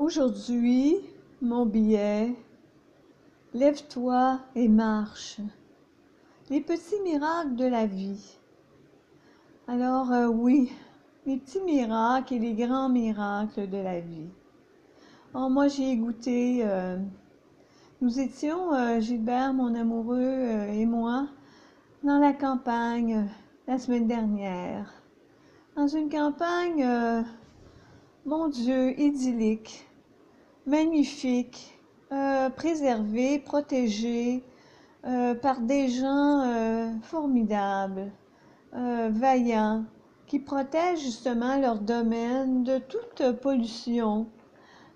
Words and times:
Aujourd'hui, 0.00 0.96
mon 1.42 1.66
billet, 1.66 2.34
lève-toi 3.52 4.40
et 4.54 4.66
marche. 4.66 5.42
Les 6.48 6.62
petits 6.62 6.98
miracles 7.04 7.54
de 7.54 7.66
la 7.66 7.84
vie. 7.84 8.38
Alors 9.68 10.10
euh, 10.10 10.26
oui, 10.26 10.72
les 11.26 11.36
petits 11.36 11.60
miracles 11.60 12.32
et 12.32 12.38
les 12.38 12.54
grands 12.54 12.88
miracles 12.88 13.68
de 13.68 13.76
la 13.76 14.00
vie. 14.00 14.30
Oh, 15.34 15.50
moi, 15.50 15.68
j'ai 15.68 15.94
goûté. 15.98 16.60
euh, 16.64 16.96
nous 18.00 18.20
étions, 18.20 18.72
euh, 18.72 19.00
Gilbert, 19.00 19.52
mon 19.52 19.74
amoureux, 19.74 20.66
et 20.70 20.86
moi, 20.86 21.28
dans 22.04 22.18
la 22.18 22.32
campagne 22.32 23.28
la 23.68 23.76
semaine 23.76 24.06
dernière. 24.06 24.90
Dans 25.76 25.88
une 25.88 26.08
campagne, 26.08 26.88
mon 28.24 28.48
Dieu, 28.48 28.98
idyllique, 28.98 29.89
magnifique, 30.66 31.78
euh, 32.12 32.50
préservée, 32.50 33.38
protégée 33.38 34.42
euh, 35.06 35.34
par 35.34 35.60
des 35.60 35.88
gens 35.88 36.42
euh, 36.42 36.90
formidables, 37.02 38.10
vaillants, 38.72 39.84
qui 40.28 40.38
protègent 40.38 41.00
justement 41.00 41.58
leur 41.58 41.80
domaine 41.80 42.62
de 42.62 42.78
toute 42.78 43.32
pollution. 43.40 44.28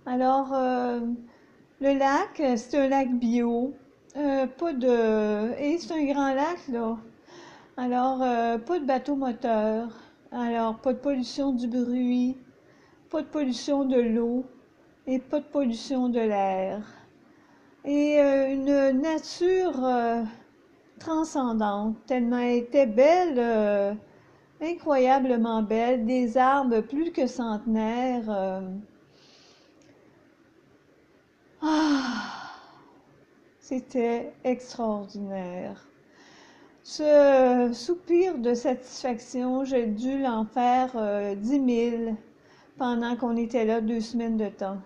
Alors, 0.07 0.53
le 0.53 1.99
lac, 1.99 2.41
c'est 2.57 2.79
un 2.79 2.89
lac 2.89 3.13
bio, 3.13 3.75
pas 4.15 4.73
de... 4.73 5.61
Et 5.61 5.79
c'est 5.79 5.93
un 5.93 6.05
grand 6.05 6.35
lac, 6.35 6.69
là. 6.69 6.97
Alors, 7.77 8.19
pas 8.65 8.79
de 8.79 8.85
bateau 8.85 9.17
moteur. 9.17 9.89
Alors, 10.31 10.77
pas 10.77 10.93
de 10.93 10.99
pollution 10.99 11.51
du 11.51 11.67
bruit, 11.67 12.37
pas 13.11 13.23
de 13.23 13.27
pollution 13.27 13.85
de 13.85 14.01
l'eau 14.01 14.45
et 15.07 15.19
pas 15.19 15.41
de 15.41 15.45
pollution 15.45 16.09
de 16.09 16.21
l'air. 16.21 16.83
Et 17.85 18.19
euh, 18.19 18.53
une 18.53 19.01
nature 19.01 19.85
euh, 19.85 20.23
transcendante, 20.99 21.97
tellement 22.07 22.39
elle 22.39 22.59
était 22.59 22.87
belle, 22.87 23.39
euh, 23.39 23.95
incroyablement 24.63 25.63
belle, 25.63 26.07
des 26.07 26.39
arbres 26.39 26.81
plus 26.81 27.13
que 27.13 27.27
centenaires. 27.27 28.63
Ah, 31.61 32.53
c'était 33.59 34.33
extraordinaire. 34.45 35.87
Ce 36.83 37.71
soupir 37.73 38.39
de 38.39 38.55
satisfaction, 38.55 39.65
j'ai 39.65 39.87
dû 39.87 40.19
l'en 40.19 40.45
faire 40.45 41.37
dix 41.37 41.59
mille 41.59 42.15
pendant 42.77 43.17
qu'on 43.17 43.37
était 43.37 43.65
là 43.65 43.81
deux 43.81 44.01
semaines 44.01 44.37
de 44.37 44.49
temps. 44.49 44.79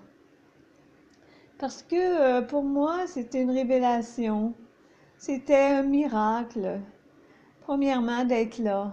Parce 1.58 1.82
que 1.82 1.96
euh, 1.96 2.42
pour 2.42 2.62
moi, 2.64 3.06
c'était 3.06 3.42
une 3.42 3.50
révélation. 3.50 4.54
C'était 5.18 5.56
un 5.56 5.82
miracle, 5.82 6.80
premièrement, 7.62 8.24
d'être 8.24 8.58
là. 8.58 8.92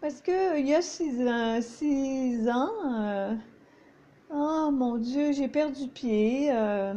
Parce 0.00 0.20
que 0.20 0.58
il 0.58 0.66
y 0.68 0.74
a 0.74 0.82
six 0.82 2.48
ans, 2.50 2.70
euh, 2.86 3.34
oh 4.32 4.70
mon 4.72 4.98
Dieu, 4.98 5.32
j'ai 5.32 5.48
perdu 5.48 5.88
pied. 5.88 6.50
euh, 6.52 6.94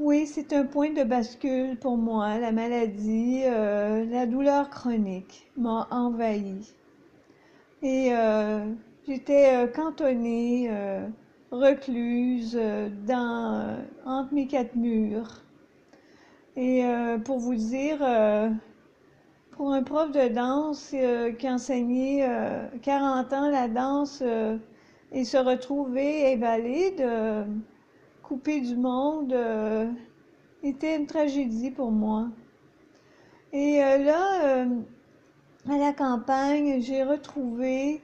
oui, 0.00 0.26
c'est 0.26 0.52
un 0.52 0.64
point 0.64 0.90
de 0.90 1.04
bascule 1.04 1.78
pour 1.78 1.96
moi. 1.96 2.38
La 2.38 2.50
maladie, 2.52 3.42
euh, 3.44 4.04
la 4.06 4.26
douleur 4.26 4.68
chronique 4.70 5.48
m'a 5.56 5.86
envahi. 5.92 6.74
Et 7.82 8.08
euh, 8.14 8.72
j'étais 9.06 9.54
euh, 9.56 9.66
cantonnée, 9.66 10.68
euh, 10.70 11.06
recluse 11.50 12.56
euh, 12.58 12.88
dans, 13.06 13.60
euh, 13.60 13.76
entre 14.04 14.32
mes 14.34 14.46
quatre 14.46 14.76
murs. 14.76 15.42
Et 16.56 16.84
euh, 16.84 17.18
pour 17.18 17.38
vous 17.38 17.54
dire, 17.54 17.98
pour 19.52 19.72
un 19.72 19.82
prof 19.82 20.10
de 20.10 20.28
danse 20.28 20.94
qui 21.38 21.48
enseignait 21.48 22.28
euh, 22.28 22.66
40 22.82 23.32
ans 23.32 23.50
la 23.50 23.68
danse 23.68 24.22
et 25.12 25.24
se 25.24 25.36
retrouver 25.36 26.34
invalide, 26.34 27.06
coupé 28.22 28.60
du 28.60 28.76
monde, 28.76 29.34
était 30.62 30.96
une 30.96 31.06
tragédie 31.06 31.70
pour 31.70 31.92
moi. 31.92 32.28
Et 33.52 33.78
là, 33.78 34.66
à 35.68 35.78
la 35.78 35.92
campagne, 35.92 36.80
j'ai 36.82 37.04
retrouvé, 37.04 38.02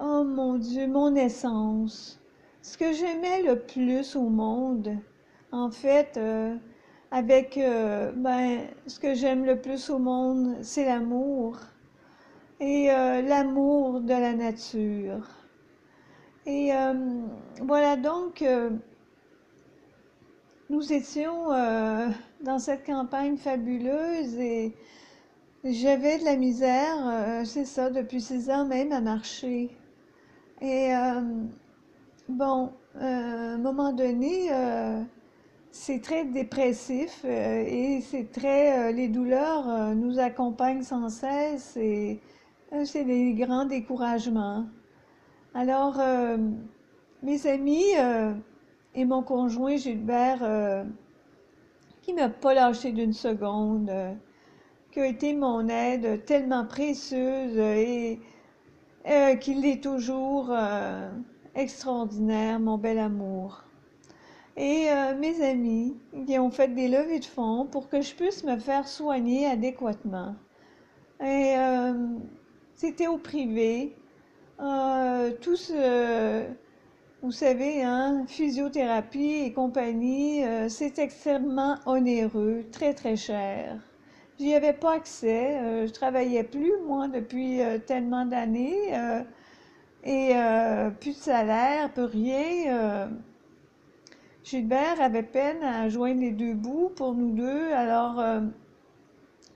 oh 0.00 0.22
mon 0.24 0.54
Dieu, 0.58 0.86
mon 0.86 1.14
essence. 1.16 2.19
Ce 2.62 2.76
que 2.76 2.92
j'aimais 2.92 3.42
le 3.42 3.58
plus 3.58 4.16
au 4.16 4.28
monde, 4.28 4.94
en 5.50 5.70
fait, 5.70 6.18
euh, 6.18 6.54
avec, 7.10 7.56
euh, 7.56 8.12
ben, 8.14 8.60
ce 8.86 9.00
que 9.00 9.14
j'aime 9.14 9.46
le 9.46 9.58
plus 9.58 9.88
au 9.88 9.98
monde, 9.98 10.56
c'est 10.60 10.84
l'amour. 10.84 11.56
Et 12.60 12.90
euh, 12.90 13.22
l'amour 13.22 14.02
de 14.02 14.10
la 14.10 14.34
nature. 14.34 15.26
Et 16.46 16.72
voilà 17.62 17.96
donc, 17.96 18.44
nous 20.68 20.92
étions 20.92 21.50
dans 22.42 22.58
cette 22.58 22.84
campagne 22.84 23.36
fabuleuse 23.36 24.36
et 24.36 24.74
j'avais 25.62 26.18
de 26.18 26.24
la 26.24 26.36
misère, 26.36 27.44
c'est 27.44 27.66
ça, 27.66 27.90
depuis 27.90 28.20
six 28.20 28.50
ans 28.50 28.64
même 28.64 28.90
à 28.90 29.00
marcher. 29.00 29.70
Et 30.60 30.92
bon, 32.30 32.72
euh, 32.96 33.00
à 33.00 33.54
un 33.54 33.58
moment 33.58 33.92
donné, 33.92 34.48
euh, 34.52 35.02
c'est 35.70 36.00
très 36.00 36.24
dépressif 36.24 37.22
euh, 37.24 37.64
et 37.66 38.00
c'est 38.00 38.30
très, 38.32 38.92
les 38.92 39.08
douleurs 39.08 39.94
nous 39.94 40.18
accompagnent 40.18 40.82
sans 40.82 41.08
cesse 41.08 41.76
et 41.76 42.20
c'est 42.84 43.04
des 43.04 43.34
grands 43.34 43.64
découragements. 43.64 44.66
Alors, 45.54 46.00
mes 47.24 47.46
amis 47.48 47.94
et 48.94 49.04
mon 49.04 49.22
conjoint 49.22 49.76
Gilbert, 49.76 50.84
qui 52.02 52.14
m'a 52.14 52.28
pas 52.28 52.54
lâché 52.54 52.92
d'une 52.92 53.12
seconde, 53.12 53.90
qui 54.92 55.00
a 55.00 55.06
été 55.06 55.34
mon 55.34 55.68
aide 55.68 56.24
tellement 56.24 56.64
précieuse 56.64 57.58
et 57.58 58.20
qui 59.40 59.54
l'est 59.54 59.82
toujours 59.82 60.54
extraordinaire, 61.54 62.60
mon 62.60 62.78
bel 62.78 62.98
amour. 62.98 63.64
Et 64.56 64.86
euh, 64.90 65.16
mes 65.16 65.42
amis 65.42 65.96
qui 66.26 66.38
ont 66.38 66.50
fait 66.50 66.68
des 66.68 66.88
levées 66.88 67.20
de 67.20 67.24
fonds 67.24 67.66
pour 67.70 67.88
que 67.88 68.00
je 68.02 68.14
puisse 68.14 68.44
me 68.44 68.58
faire 68.58 68.86
soigner 68.86 69.46
adéquatement. 69.46 70.34
Et 71.20 71.54
euh, 71.56 71.92
c'était 72.74 73.06
au 73.06 73.18
privé. 73.18 73.94
Euh, 74.60 75.32
tout 75.40 75.56
ce, 75.56 76.44
vous 77.22 77.32
savez, 77.32 77.82
hein, 77.82 78.24
physiothérapie 78.26 79.42
et 79.44 79.52
compagnie, 79.52 80.44
euh, 80.44 80.68
c'est 80.68 80.98
extrêmement 80.98 81.76
onéreux, 81.86 82.64
très 82.72 82.94
très 82.94 83.16
cher. 83.16 83.78
J'y 84.38 84.54
avais 84.54 84.72
pas 84.72 84.94
accès, 84.94 85.86
je 85.86 85.92
travaillais 85.92 86.44
plus 86.44 86.72
moi 86.86 87.08
depuis 87.08 87.60
tellement 87.86 88.24
d'années 88.24 88.94
et 90.04 90.30
euh, 90.34 90.90
plus 90.90 91.10
de 91.10 91.16
salaire, 91.16 91.92
plus 91.92 92.04
rien. 92.04 92.74
euh. 92.74 93.06
Gilbert 94.42 95.00
avait 95.00 95.22
peine 95.22 95.62
à 95.62 95.88
joindre 95.88 96.20
les 96.20 96.32
deux 96.32 96.54
bouts 96.54 96.90
pour 96.96 97.14
nous 97.14 97.30
deux, 97.34 97.72
alors 97.72 98.18
euh, 98.18 98.40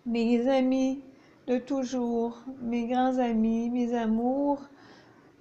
mes 0.06 0.46
amis 0.48 1.02
de 1.46 1.58
toujours, 1.58 2.42
mes 2.62 2.86
grands 2.86 3.18
amis, 3.18 3.70
mes 3.70 3.94
amours 3.94 4.60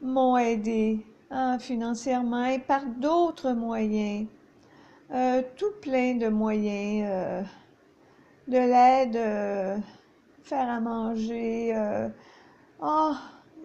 m'ont 0.02 0.38
aidé 0.38 1.06
hein, 1.30 1.60
financièrement 1.60 2.46
et 2.46 2.60
par 2.60 2.86
d'autres 2.86 3.52
moyens, 3.52 4.28
tout 5.58 5.72
plein 5.82 6.16
de 6.16 6.28
moyens, 6.28 7.46
de 8.48 8.58
l'aide, 8.58 9.84
faire 10.44 10.70
à 10.70 10.80
manger. 10.80 11.74
oh, 12.82 13.14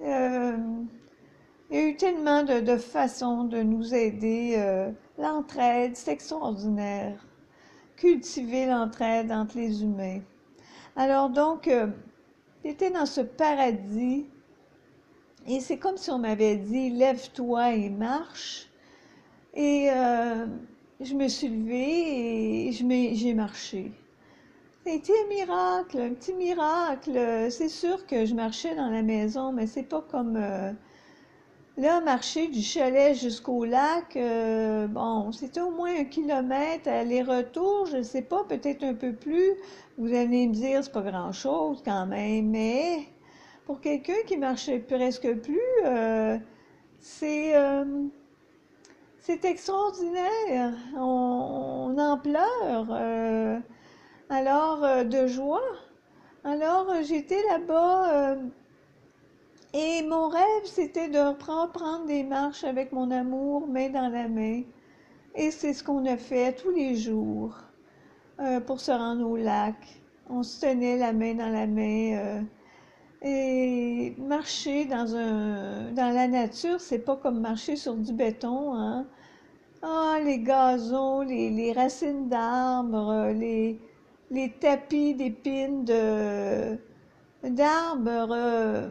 euh, 0.05 0.57
il 1.71 1.77
y 1.77 1.81
a 1.81 1.83
eu 1.83 1.87
tellement 1.99 2.45
de, 2.45 2.77
façons 2.77 3.45
de 3.45 3.61
nous 3.61 3.95
aider. 3.95 4.55
euh, 4.57 4.91
l'entraide, 5.19 5.97
c'est 5.97 6.13
extraordinaire. 6.13 7.27
Cultiver 7.97 8.67
l'entraide 8.67 9.33
entre 9.33 9.57
les 9.57 9.83
humains. 9.83 10.21
Alors 10.97 11.29
donc, 11.29 11.67
euh, 11.67 11.89
j'étais 12.65 12.91
dans 12.91 13.05
ce 13.05 13.21
paradis 13.21 14.27
et 15.47 15.61
c'est 15.61 15.79
comme 15.79 15.97
si 15.97 16.11
on 16.11 16.19
m'avait 16.19 16.57
dit, 16.57 16.91
lève-toi 16.91 17.75
et 17.75 17.91
marche. 17.91 18.69
Et 19.55 19.91
euh, 19.91 20.47
je 21.01 21.15
me 21.15 21.27
suis 21.27 21.49
levée 21.49 22.69
et 22.69 22.73
j'ai 22.73 23.35
marché. 23.35 23.93
C'était 24.87 25.13
un 25.25 25.29
miracle, 25.29 25.99
un 25.99 26.15
petit 26.15 26.35
miracle. 26.35 27.49
C'est 27.51 27.69
sûr 27.69 28.07
que 28.07 28.25
je 28.25 28.35
marchais 28.35 28.77
dans 28.77 28.89
la 28.89 29.03
maison, 29.03 29.53
mais 29.53 29.67
c'est 29.67 29.83
pas 29.83 30.03
comme... 30.09 30.39
Là, 31.79 32.01
marcher 32.01 32.49
du 32.49 32.61
chalet 32.61 33.15
jusqu'au 33.15 33.65
lac, 33.65 34.17
euh, 34.17 34.89
bon, 34.89 35.31
c'était 35.31 35.61
au 35.61 35.71
moins 35.71 35.95
un 35.97 36.07
kilomètre 36.07 36.89
aller-retour, 36.89 37.87
je 37.87 37.99
ne 37.99 38.03
sais 38.03 38.23
pas, 38.23 38.43
peut-être 38.43 38.83
un 38.83 38.95
peu 38.95 39.13
plus. 39.13 39.53
Vous 39.97 40.13
allez 40.13 40.49
me 40.49 40.53
dire, 40.53 40.83
c'est 40.83 40.91
pas 40.91 41.03
grand-chose 41.03 41.81
quand 41.85 42.07
même, 42.07 42.51
mais 42.51 43.07
pour 43.65 43.81
quelqu'un 43.81 44.21
qui 44.27 44.37
marchait 44.37 44.81
presque 44.81 45.33
plus, 45.37 45.61
euh, 45.87 46.37
c'est 46.99 47.57
euh, 47.57 47.85
c'est 49.21 49.45
extraordinaire. 49.45 50.75
On 50.97 51.97
en 51.97 52.19
pleure. 52.19 52.93
alors, 54.31 55.05
de 55.05 55.29
joie. 55.29 55.63
Alors, 56.43 56.93
j'étais 57.05 57.41
là-bas 57.51 58.37
et 59.75 60.03
mon 60.03 60.29
rêve, 60.29 60.65
c'était 60.65 61.09
de 61.09 61.19
reprendre 61.19 61.73
prendre 61.73 62.07
des 62.07 62.23
marches 62.23 62.65
avec 62.65 62.93
mon 62.93 63.11
amour, 63.11 63.67
main 63.67 63.91
dans 63.91 64.09
la 64.09 64.27
main. 64.29 64.63
Et 65.35 65.51
c'est 65.51 65.75
ce 65.75 65.85
qu'on 65.85 66.07
a 66.07 66.17
fait 66.17 66.55
tous 66.55 66.71
les 66.71 66.97
jours 66.97 67.55
euh, 68.41 68.61
pour 68.61 68.81
se 68.81 68.91
rendre 68.91 69.29
au 69.29 69.37
lac. 69.37 69.77
On 70.31 70.43
se 70.43 70.63
tenait 70.63 70.97
la 70.97 71.13
main 71.13 71.35
dans 71.35 71.51
la 71.51 71.67
main. 71.67 72.17
Euh, 72.17 72.41
et 73.21 74.15
marcher 74.19 74.87
dans, 74.87 75.05
la 75.97 76.29
nature, 76.29 76.81
c'est 76.81 77.01
pas 77.01 77.17
comme 77.17 77.41
marcher 77.41 77.77
sur 77.77 77.95
du 77.95 78.13
béton. 78.13 78.75
Hein? 78.75 79.07
Ah, 79.83 80.19
les 80.25 80.39
gazons, 80.39 81.21
les, 81.23 81.73
racines 81.73 82.29
d'arbres, 82.29 83.33
les, 83.35 83.79
les 84.31 84.51
tapis 84.61 85.15
d'épines 85.15 85.85
de, 85.85 86.79
d'arbres 87.45 88.33
euh, 88.33 88.89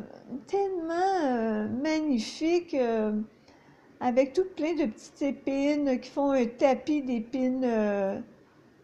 tellement 0.48 1.26
euh, 1.26 1.68
magnifiques, 1.68 2.74
euh, 2.74 3.12
avec 4.00 4.34
tout 4.34 4.46
plein 4.56 4.74
de 4.74 4.86
petites 4.86 5.22
épines 5.22 6.00
qui 6.00 6.10
font 6.10 6.32
un 6.32 6.46
tapis 6.46 7.02
d'épines 7.02 8.24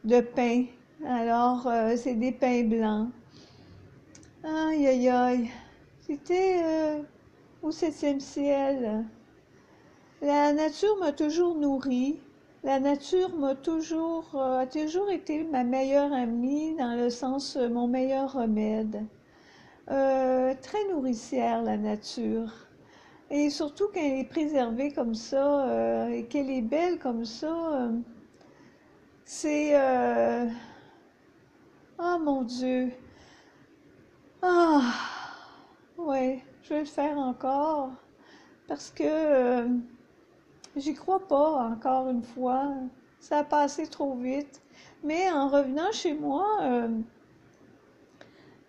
de 0.03 0.21
pain. 0.21 0.65
Alors, 1.05 1.69
c'est 1.95 2.15
des 2.15 2.31
pains 2.31 2.63
blancs. 2.63 3.09
Aïe, 4.43 4.87
aïe, 4.87 5.09
aïe. 5.09 5.49
C'était 6.01 6.63
au 7.61 7.69
septième 7.69 8.19
ciel. 8.19 9.05
La 10.21 10.51
nature 10.51 10.97
m'a 10.99 11.11
toujours 11.11 11.55
nourri. 11.55 12.19
La 12.63 12.79
nature 12.79 13.35
m'a 13.35 13.53
toujours, 13.53 14.35
a 14.35 14.65
toujours 14.65 15.11
été 15.11 15.43
ma 15.43 15.63
meilleure 15.63 16.11
amie 16.11 16.75
dans 16.75 16.95
le 16.95 17.11
sens 17.11 17.55
mon 17.55 17.87
meilleur 17.87 18.33
remède. 18.33 19.05
Euh, 19.91 20.53
très 20.61 20.87
nourricière, 20.89 21.61
la 21.61 21.77
nature. 21.77 22.51
Et 23.29 23.49
surtout 23.49 23.87
quand 23.93 23.99
elle 23.99 24.19
est 24.19 24.29
préservée 24.29 24.93
comme 24.93 25.15
ça 25.15 25.67
euh, 25.67 26.07
et 26.09 26.25
qu'elle 26.25 26.49
est 26.49 26.61
belle 26.61 26.99
comme 26.99 27.25
ça, 27.25 27.53
euh, 27.73 27.91
c'est... 29.25 29.75
Oh 31.99 32.17
mon 32.19 32.43
Dieu! 32.43 32.91
Ah! 34.41 34.93
Ouais, 35.97 36.43
je 36.63 36.69
vais 36.69 36.79
le 36.81 36.85
faire 36.85 37.17
encore 37.17 37.91
parce 38.67 38.89
que 38.89 39.67
j'y 40.75 40.93
crois 40.93 41.27
pas 41.27 41.69
encore 41.69 42.09
une 42.09 42.23
fois. 42.23 42.73
Ça 43.19 43.39
a 43.39 43.43
passé 43.43 43.87
trop 43.87 44.15
vite. 44.15 44.61
Mais 45.03 45.29
en 45.31 45.47
revenant 45.49 45.91
chez 45.91 46.13
moi, 46.13 46.45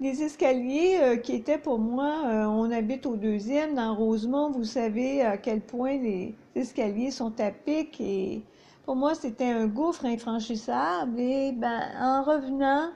les 0.01 0.23
escaliers 0.23 0.99
euh, 1.01 1.17
qui 1.17 1.35
étaient 1.35 1.59
pour 1.59 1.79
moi, 1.79 2.25
euh, 2.27 2.45
on 2.47 2.71
habite 2.71 3.07
au 3.07 3.17
deuxième 3.17 3.75
dans 3.75 3.95
Rosemont, 3.95 4.51
vous 4.51 4.65
savez 4.65 5.23
à 5.23 5.37
quel 5.37 5.61
point 5.61 5.97
les 5.99 6.35
escaliers 6.55 7.11
sont 7.11 7.41
à 7.41 7.51
pic 7.51 8.01
et 8.01 8.43
pour 8.85 8.97
moi 8.97 9.15
c'était 9.15 9.45
un 9.45 9.67
gouffre 9.67 10.05
infranchissable 10.05 11.21
et 11.21 11.53
ben 11.53 11.83
en 12.01 12.23
revenant, 12.25 12.91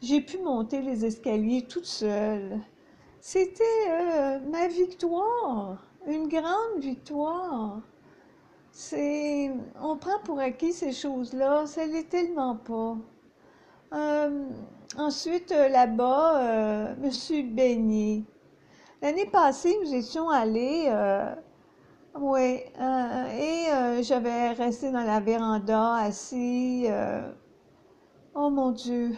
j'ai 0.00 0.20
pu 0.20 0.38
monter 0.38 0.82
les 0.82 1.04
escaliers 1.04 1.62
toute 1.62 1.86
seule. 1.86 2.60
C'était 3.20 3.64
euh, 3.90 4.38
ma 4.50 4.68
victoire, 4.68 5.84
une 6.06 6.28
grande 6.28 6.78
victoire. 6.78 7.80
C'est, 8.70 9.50
on 9.82 9.96
prend 9.96 10.20
pour 10.22 10.38
acquis 10.38 10.72
ces 10.72 10.92
choses-là, 10.92 11.66
ça 11.66 11.86
l'est 11.86 12.08
tellement 12.08 12.56
pas. 12.56 12.96
Ensuite, 14.94 15.52
euh, 15.52 15.68
là-bas, 15.68 16.40
euh, 16.40 16.94
je 16.96 17.06
me 17.06 17.10
suis 17.10 17.42
baignée. 17.42 18.24
L'année 19.02 19.26
passée, 19.26 19.76
nous 19.84 19.92
étions 19.92 20.30
allés, 20.30 20.86
euh, 20.88 21.34
oui, 22.18 22.60
et 23.38 24.02
j'avais 24.02 24.52
resté 24.52 24.90
dans 24.90 25.04
la 25.04 25.20
véranda, 25.20 25.96
assis. 25.96 26.86
oh 28.34 28.48
mon 28.48 28.70
Dieu! 28.70 29.14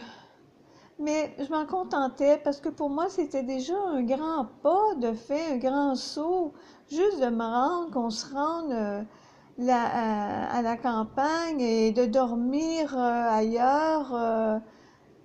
Mais 0.99 1.33
je 1.39 1.49
m'en 1.49 1.65
contentais 1.65 2.41
parce 2.43 2.59
que 2.59 2.67
pour 2.67 2.89
moi, 2.89 3.07
c'était 3.07 3.43
déjà 3.43 3.75
un 3.87 4.03
grand 4.03 4.47
pas 4.61 4.95
de 4.97 5.13
fait, 5.13 5.53
un 5.53 5.57
grand 5.57 5.95
saut, 5.95 6.51
juste 6.89 7.21
de 7.21 7.29
me 7.29 7.43
rendre, 7.43 7.91
qu'on 7.91 8.09
se 8.09 8.33
rende 8.33 8.73
à, 9.69 10.61
la 10.61 10.75
campagne 10.75 11.61
et 11.61 11.93
de 11.93 12.05
dormir 12.05 12.97
ailleurs 12.97 14.61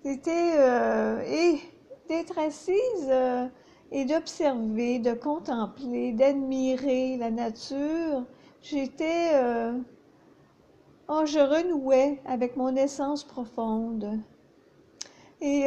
c'était 0.04 0.56
euh, 0.58 1.22
et 1.26 1.60
d'être 2.08 2.38
assise 2.38 3.08
euh, 3.08 3.46
et 3.90 4.04
d'observer, 4.04 4.98
de 4.98 5.14
contempler, 5.14 6.12
d'admirer 6.12 7.16
la 7.16 7.30
nature. 7.30 8.26
J'étais, 8.60 9.32
oh, 11.08 11.24
je 11.24 11.38
renouais 11.38 12.20
avec 12.26 12.56
mon 12.56 12.76
essence 12.76 13.24
profonde. 13.24 14.20
Et 15.40 15.66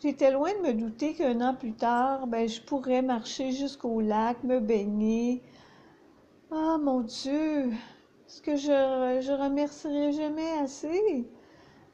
j'étais 0.00 0.30
loin 0.30 0.50
de 0.54 0.68
me 0.68 0.72
douter 0.72 1.12
qu'un 1.12 1.40
an 1.42 1.54
plus 1.54 1.74
tard, 1.74 2.26
ben, 2.26 2.48
je 2.48 2.62
pourrais 2.62 3.02
marcher 3.02 3.52
jusqu'au 3.52 4.00
lac, 4.00 4.42
me 4.42 4.58
baigner. 4.58 5.42
Ah, 6.50 6.78
mon 6.82 7.00
Dieu, 7.00 7.72
ce 8.26 8.40
que 8.40 8.56
je, 8.56 9.20
je 9.20 9.32
remercierai 9.32 10.12
jamais 10.12 10.50
assez. 10.62 11.26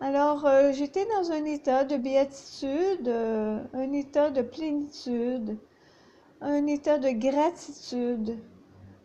Alors, 0.00 0.46
euh, 0.46 0.70
j'étais 0.72 1.06
dans 1.06 1.32
un 1.32 1.44
état 1.44 1.82
de 1.82 1.96
béatitude, 1.96 3.08
euh, 3.08 3.58
un 3.72 3.92
état 3.92 4.30
de 4.30 4.42
plénitude, 4.42 5.58
un 6.40 6.68
état 6.68 6.98
de 6.98 7.08
gratitude, 7.10 8.38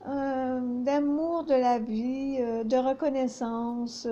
euh, 0.08 0.60
d'amour 0.84 1.46
de 1.46 1.56
la 1.56 1.80
vie, 1.80 2.38
de 2.64 2.78
reconnaissance. 2.78 4.08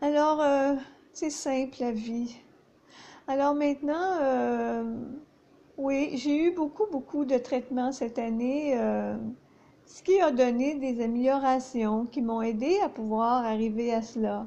Alors, 0.00 0.44
c'est 1.12 1.30
simple 1.30 1.78
la 1.80 1.90
vie. 1.90 2.36
Alors 3.26 3.54
maintenant, 3.54 4.84
oui, 5.76 6.12
j'ai 6.14 6.36
eu 6.44 6.52
beaucoup, 6.52 6.86
beaucoup 6.90 7.24
de 7.24 7.36
traitements 7.38 7.90
cette 7.90 8.18
année 8.18 8.78
ce 9.92 10.02
qui 10.02 10.18
a 10.22 10.30
donné 10.30 10.76
des 10.76 11.04
améliorations 11.04 12.06
qui 12.06 12.22
m'ont 12.22 12.40
aidé 12.40 12.78
à 12.82 12.88
pouvoir 12.88 13.44
arriver 13.44 13.92
à 13.92 14.00
cela. 14.00 14.46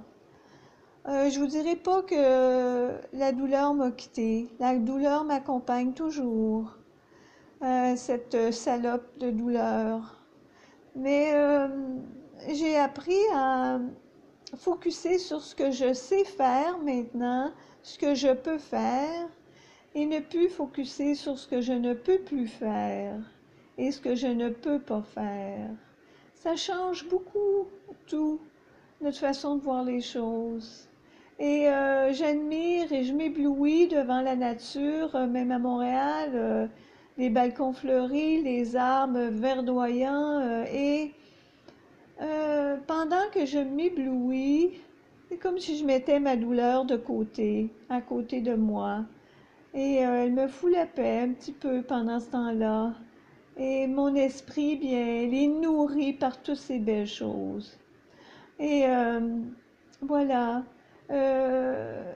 Euh, 1.08 1.30
je 1.30 1.40
vous 1.40 1.46
dirai 1.46 1.76
pas 1.76 2.02
que 2.02 2.90
la 3.14 3.32
douleur 3.32 3.76
m'a 3.76 3.92
quitté. 3.92 4.48
La 4.60 4.76
douleur 4.76 5.24
m'accompagne 5.24 5.94
toujours. 5.94 6.76
Euh, 7.62 7.96
cette 7.96 8.52
salope 8.52 9.08
de 9.20 9.30
douleur. 9.30 10.20
Mais 10.96 11.32
euh, 11.36 11.68
j'ai 12.52 12.78
appris 12.78 13.22
à 13.32 13.80
focuser 14.58 15.20
sur 15.20 15.42
ce 15.42 15.54
que 15.54 15.70
je 15.70 15.94
sais 15.94 16.26
faire 16.26 16.80
maintenant, 16.80 17.52
ce 17.84 18.00
que 18.00 18.16
je 18.16 18.34
peux 18.34 18.58
faire, 18.58 19.30
et 19.94 20.08
ne 20.08 20.20
plus 20.22 20.50
focuser 20.50 21.14
sur 21.14 21.38
ce 21.38 21.48
que 21.48 21.62
je 21.62 21.74
ne 21.74 21.94
peux 21.94 22.18
plus 22.18 22.48
faire 22.48 23.20
et 23.78 23.92
ce 23.92 24.00
que 24.00 24.16
je 24.16 24.28
ne 24.28 24.50
peux 24.50 24.80
pas 24.80 25.02
faire. 25.02 25.70
Ça 26.36 26.56
change 26.56 27.08
beaucoup 27.08 27.68
tout, 28.08 28.40
notre 29.02 29.18
façon 29.18 29.56
de 29.56 29.62
voir 29.62 29.84
les 29.84 30.02
choses. 30.02 30.88
Et 31.38 31.68
euh, 31.68 32.14
j'admire 32.14 32.92
et 32.94 33.04
je 33.04 33.14
m'éblouis 33.14 33.88
devant 33.88 34.22
la 34.22 34.36
nature, 34.38 35.14
euh, 35.16 35.28
même 35.28 35.52
à 35.52 35.60
Montréal, 35.60 36.32
euh, 36.34 36.68
les 37.18 37.30
balcons 37.30 37.74
fleuris, 37.74 38.42
les 38.42 38.76
arbres 38.76 39.30
verdoyants. 39.32 40.64
et 40.72 41.12
pendant 42.88 43.30
que 43.34 43.46
je 43.46 43.60
m'éblouis, 43.60 44.80
c'est 45.28 45.38
comme 45.38 45.58
si 45.58 45.78
je 45.78 45.86
mettais 45.86 46.20
ma 46.20 46.38
douleur 46.38 46.86
de 46.86 46.96
côté, 46.96 47.70
à 47.90 48.00
côté 48.02 48.40
de 48.42 48.56
moi. 48.56 49.04
Et 49.74 49.96
elle 49.96 50.32
me 50.34 50.48
fout 50.48 50.72
la 50.72 50.86
paix 50.86 51.22
un 51.22 51.34
petit 51.34 51.52
peu 51.52 51.82
pendant 51.82 52.20
ce 52.20 52.30
temps-là. 52.32 52.94
Et 53.58 53.88
mon 53.88 54.14
esprit, 54.16 54.76
bien, 54.76 55.22
il 55.22 55.34
est 55.34 55.48
nourri 55.48 56.14
par 56.14 56.42
toutes 56.42 56.58
ces 56.58 56.80
belles 56.80 57.08
choses. 57.08 57.78
Et 58.60 58.86
euh, 58.86 59.40
voilà. 60.02 60.64
Euh, 61.10 62.14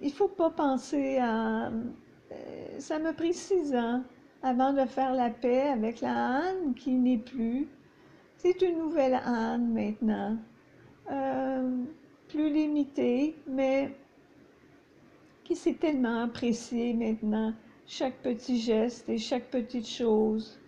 il 0.00 0.12
faut 0.12 0.28
pas 0.28 0.50
penser 0.50 1.18
à... 1.18 1.68
Euh, 1.68 2.78
ça 2.78 2.98
m'a 2.98 3.12
pris 3.12 3.34
six 3.34 3.74
ans 3.74 4.02
avant 4.42 4.72
de 4.72 4.84
faire 4.86 5.12
la 5.12 5.30
paix 5.30 5.68
avec 5.68 6.00
la 6.00 6.36
Anne 6.36 6.74
qui 6.74 6.92
n'est 6.92 7.18
plus. 7.18 7.66
C'est 8.36 8.62
une 8.62 8.78
nouvelle 8.78 9.20
Anne 9.24 9.74
maintenant, 9.74 10.38
plus 12.28 12.50
limitée, 12.50 13.36
mais 13.46 13.94
qui 15.44 15.56
s'est 15.56 15.74
tellement 15.74 16.22
appréciée 16.22 16.94
maintenant, 16.94 17.52
chaque 17.86 18.18
petit 18.22 18.60
geste 18.60 19.08
et 19.08 19.18
chaque 19.18 19.50
petite 19.50 19.86
chose, 19.86 20.59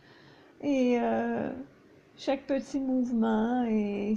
et 0.62 0.98
euh, 1.00 1.50
chaque 2.16 2.46
petit 2.46 2.80
mouvement, 2.80 3.64
et 3.64 4.16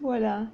voilà. 0.00 0.46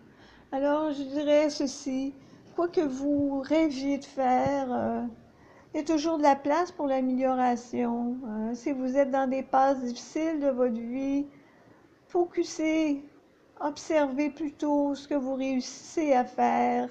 Alors, 0.52 0.92
je 0.92 1.02
dirais 1.02 1.50
ceci, 1.50 2.14
quoi 2.54 2.68
que 2.68 2.80
vous 2.80 3.40
rêviez 3.40 3.98
de 3.98 4.04
faire, 4.04 5.06
il 5.74 5.78
y 5.78 5.80
a 5.80 5.84
toujours 5.84 6.18
de 6.18 6.22
la 6.22 6.36
place 6.36 6.70
pour 6.70 6.86
l'amélioration. 6.86 8.16
Euh, 8.28 8.54
si 8.54 8.70
vous 8.70 8.96
êtes 8.96 9.10
dans 9.10 9.28
des 9.28 9.42
passes 9.42 9.80
difficiles 9.80 10.38
de 10.38 10.46
votre 10.46 10.78
vie, 10.78 11.26
focussez, 12.06 13.02
observez 13.60 14.30
plutôt 14.30 14.94
ce 14.94 15.08
que 15.08 15.16
vous 15.16 15.34
réussissez 15.34 16.12
à 16.12 16.24
faire 16.24 16.88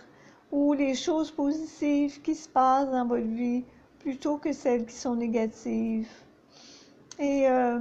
ou 0.52 0.74
les 0.74 0.96
choses 0.96 1.32
positives 1.32 2.22
qui 2.24 2.36
se 2.36 2.50
passent 2.50 2.92
dans 2.92 3.06
votre 3.06 3.26
vie 3.26 3.64
plutôt 4.00 4.38
que 4.38 4.52
celles 4.52 4.86
qui 4.86 4.96
sont 4.96 5.16
négatives. 5.16 6.10
Et 7.24 7.48
euh, 7.48 7.80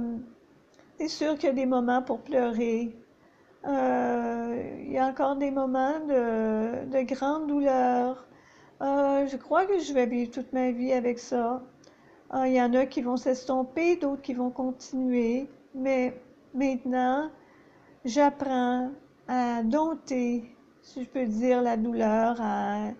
c'est 0.97 1.09
sûr 1.09 1.35
qu'il 1.35 1.47
y 1.47 1.51
a 1.51 1.53
des 1.53 1.65
moments 1.65 2.01
pour 2.01 2.21
pleurer. 2.21 2.95
Euh, 3.67 4.77
il 4.85 4.93
y 4.93 4.97
a 4.97 5.05
encore 5.05 5.35
des 5.35 5.51
moments 5.51 5.99
de, 5.99 6.85
de 6.85 7.01
grande 7.01 7.47
douleur. 7.47 8.25
Euh, 8.81 9.27
je 9.27 9.35
crois 9.35 9.65
que 9.65 9.79
je 9.79 9.91
vais 9.93 10.05
vivre 10.05 10.31
toute 10.31 10.53
ma 10.53 10.71
vie 10.71 10.93
avec 10.93 11.19
ça. 11.19 11.61
Il 12.33 12.53
y 12.53 12.61
en 12.61 12.73
a 12.73 12.85
qui 12.85 13.01
vont 13.01 13.17
s'estomper, 13.17 13.97
d'autres 13.97 14.21
qui 14.21 14.33
vont 14.33 14.49
continuer. 14.49 15.49
Mais 15.75 16.17
maintenant, 16.53 17.29
j'apprends 18.05 18.91
à 19.27 19.61
dompter, 19.61 20.55
si 20.81 21.03
je 21.03 21.09
peux 21.09 21.25
dire, 21.25 21.61
la 21.61 21.75
douleur, 21.75 22.37
à, 22.39 22.91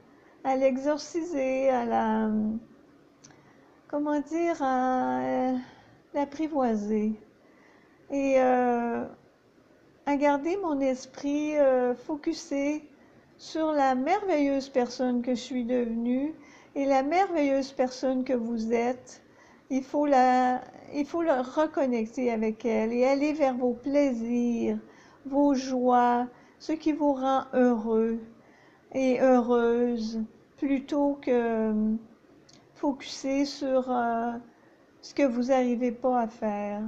à 0.44 0.56
l'exorciser, 0.58 1.70
à 1.70 1.86
la, 1.86 2.30
comment 3.88 4.20
dire, 4.20 4.62
à 4.62 5.54
l'apprivoiser. 6.14 7.14
Et 8.12 8.36
euh, 8.38 9.06
à 10.06 10.16
garder 10.16 10.58
mon 10.58 10.80
esprit 10.80 11.58
euh, 11.58 11.96
focusé 11.96 12.84
sur 13.38 13.72
la 13.72 13.96
merveilleuse 13.96 14.70
personne 14.70 15.22
que 15.22 15.36
je 15.36 15.42
suis 15.42 15.66
devenue 15.66 16.34
et 16.76 16.86
la 16.86 17.04
merveilleuse 17.04 17.72
personne 17.72 18.24
que 18.24 18.34
vous 18.34 18.74
êtes. 18.74 19.22
Il 19.70 19.84
faut 19.84 20.06
la, 20.06 20.62
il 20.94 21.06
reconnecter 21.06 22.32
avec 22.32 22.66
elle 22.66 22.94
et 22.94 23.06
aller 23.06 23.34
vers 23.34 23.56
vos 23.56 23.74
plaisirs, 23.74 24.78
vos 25.26 25.54
joies, 25.54 26.28
ce 26.60 26.74
qui 26.74 26.92
vous 26.92 27.14
rend 27.14 27.46
heureux 27.54 28.20
et 28.94 29.20
heureuse, 29.20 30.22
plutôt 30.58 31.18
que 31.22 31.74
focuser 32.76 33.46
sur 33.46 33.90
euh, 33.90 34.34
ce 35.04 35.14
que 35.14 35.24
vous 35.24 35.44
n'arrivez 35.48 35.92
pas 35.92 36.22
à 36.22 36.28
faire 36.28 36.82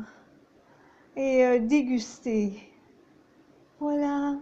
et 1.18 1.46
euh, 1.46 1.60
déguster. 1.60 2.54
Voilà. 3.80 4.38